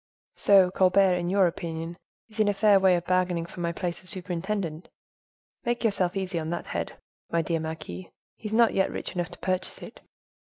"So, 0.35 0.71
Colbert, 0.71 1.13
in 1.13 1.29
your 1.29 1.45
opinion, 1.45 1.95
is 2.27 2.39
in 2.39 2.47
a 2.47 2.55
fair 2.55 2.79
way 2.79 2.95
of 2.95 3.05
bargaining 3.05 3.45
for 3.45 3.59
my 3.59 3.71
place 3.71 4.01
of 4.01 4.09
superintendent. 4.09 4.89
Make 5.63 5.83
yourself 5.83 6.17
easy 6.17 6.39
on 6.39 6.49
that 6.49 6.65
head, 6.65 6.93
my 7.29 7.43
dear 7.43 7.59
marquise; 7.59 8.07
he 8.35 8.47
is 8.47 8.53
not 8.53 8.73
yet 8.73 8.89
rich 8.89 9.13
enough 9.13 9.29
to 9.29 9.37
purchase 9.37 9.83
it." 9.83 9.99